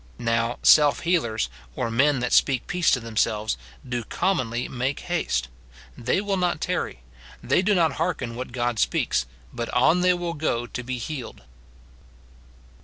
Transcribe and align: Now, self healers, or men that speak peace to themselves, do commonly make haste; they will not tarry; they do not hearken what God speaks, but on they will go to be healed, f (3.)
Now, 0.17 0.57
self 0.63 1.01
healers, 1.01 1.47
or 1.75 1.91
men 1.91 2.21
that 2.21 2.33
speak 2.33 2.65
peace 2.65 2.89
to 2.89 2.99
themselves, 2.99 3.55
do 3.87 4.03
commonly 4.03 4.67
make 4.67 5.01
haste; 5.01 5.47
they 5.95 6.19
will 6.21 6.37
not 6.37 6.59
tarry; 6.59 7.03
they 7.43 7.61
do 7.61 7.75
not 7.75 7.93
hearken 8.01 8.33
what 8.33 8.51
God 8.51 8.79
speaks, 8.79 9.27
but 9.53 9.69
on 9.69 10.01
they 10.01 10.15
will 10.15 10.33
go 10.33 10.65
to 10.65 10.81
be 10.83 10.97
healed, 10.97 11.41
f 11.41 11.45
(3.) 11.45 11.47